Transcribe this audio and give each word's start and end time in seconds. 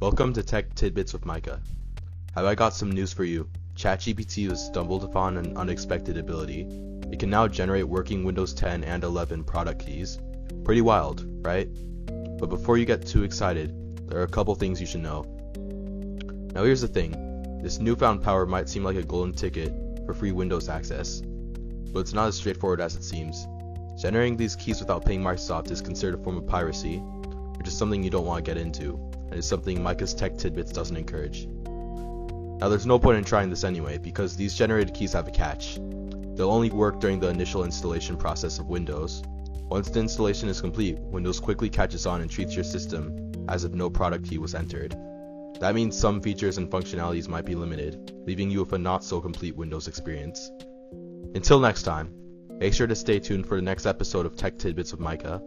Welcome 0.00 0.32
to 0.32 0.42
Tech 0.42 0.74
Tidbits 0.74 1.12
with 1.12 1.26
Micah. 1.26 1.60
Have 2.34 2.46
I 2.46 2.54
got 2.54 2.72
some 2.72 2.90
news 2.90 3.12
for 3.12 3.22
you? 3.22 3.46
ChatGPT 3.76 4.48
has 4.48 4.64
stumbled 4.64 5.04
upon 5.04 5.36
an 5.36 5.58
unexpected 5.58 6.16
ability. 6.16 6.66
It 7.12 7.18
can 7.18 7.28
now 7.28 7.46
generate 7.46 7.86
working 7.86 8.24
Windows 8.24 8.54
10 8.54 8.82
and 8.82 9.04
11 9.04 9.44
product 9.44 9.84
keys. 9.84 10.18
Pretty 10.64 10.80
wild, 10.80 11.26
right? 11.44 11.68
But 12.38 12.46
before 12.46 12.78
you 12.78 12.86
get 12.86 13.06
too 13.06 13.24
excited, 13.24 14.08
there 14.08 14.20
are 14.20 14.22
a 14.22 14.26
couple 14.26 14.54
things 14.54 14.80
you 14.80 14.86
should 14.86 15.02
know. 15.02 15.24
Now 16.54 16.64
here's 16.64 16.80
the 16.80 16.88
thing. 16.88 17.60
This 17.62 17.78
newfound 17.78 18.22
power 18.22 18.46
might 18.46 18.70
seem 18.70 18.82
like 18.82 18.96
a 18.96 19.02
golden 19.02 19.34
ticket 19.34 19.70
for 20.06 20.14
free 20.14 20.32
Windows 20.32 20.70
access, 20.70 21.20
but 21.20 22.00
it's 22.00 22.14
not 22.14 22.28
as 22.28 22.36
straightforward 22.36 22.80
as 22.80 22.96
it 22.96 23.04
seems. 23.04 23.46
Generating 24.00 24.38
these 24.38 24.56
keys 24.56 24.80
without 24.80 25.04
paying 25.04 25.20
Microsoft 25.22 25.70
is 25.70 25.82
considered 25.82 26.18
a 26.18 26.22
form 26.22 26.38
of 26.38 26.46
piracy, 26.46 26.96
which 27.58 27.68
is 27.68 27.76
something 27.76 28.02
you 28.02 28.08
don't 28.08 28.24
want 28.24 28.42
to 28.42 28.50
get 28.50 28.56
into, 28.58 29.09
is 29.32 29.46
something 29.46 29.82
Micah's 29.82 30.14
Tech 30.14 30.36
Tidbits 30.36 30.72
doesn't 30.72 30.96
encourage. 30.96 31.46
Now 32.60 32.68
there's 32.68 32.86
no 32.86 32.98
point 32.98 33.18
in 33.18 33.24
trying 33.24 33.50
this 33.50 33.64
anyway, 33.64 33.98
because 33.98 34.36
these 34.36 34.54
generated 34.54 34.94
keys 34.94 35.12
have 35.14 35.26
a 35.26 35.30
catch. 35.30 35.76
They'll 36.34 36.50
only 36.50 36.70
work 36.70 37.00
during 37.00 37.20
the 37.20 37.28
initial 37.28 37.64
installation 37.64 38.16
process 38.16 38.58
of 38.58 38.68
Windows. 38.68 39.22
Once 39.70 39.88
the 39.88 40.00
installation 40.00 40.48
is 40.48 40.60
complete, 40.60 40.98
Windows 40.98 41.40
quickly 41.40 41.70
catches 41.70 42.06
on 42.06 42.20
and 42.20 42.30
treats 42.30 42.54
your 42.54 42.64
system 42.64 43.32
as 43.48 43.64
if 43.64 43.72
no 43.72 43.88
product 43.88 44.28
key 44.28 44.38
was 44.38 44.54
entered. 44.54 44.96
That 45.60 45.74
means 45.74 45.98
some 45.98 46.20
features 46.20 46.58
and 46.58 46.70
functionalities 46.70 47.28
might 47.28 47.44
be 47.44 47.54
limited, 47.54 48.12
leaving 48.26 48.50
you 48.50 48.60
with 48.60 48.72
a 48.72 48.78
not 48.78 49.04
so 49.04 49.20
complete 49.20 49.56
Windows 49.56 49.88
experience. 49.88 50.50
Until 51.34 51.60
next 51.60 51.82
time, 51.82 52.12
make 52.58 52.74
sure 52.74 52.86
to 52.86 52.96
stay 52.96 53.20
tuned 53.20 53.46
for 53.46 53.56
the 53.56 53.62
next 53.62 53.86
episode 53.86 54.26
of 54.26 54.36
Tech 54.36 54.58
Tidbits 54.58 54.92
with 54.92 55.00
Micah, 55.00 55.42